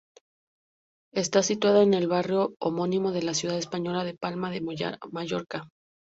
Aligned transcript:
Está 1.13 1.43
situada 1.43 1.83
en 1.83 1.93
el 1.93 2.07
barrio 2.07 2.55
homónimo 2.59 3.11
de 3.11 3.21
la 3.21 3.35
ciudad 3.35 3.59
española 3.59 4.03
de 4.03 4.15
Palma 4.17 4.49
de 4.49 4.63
Mallorca. 5.11 5.69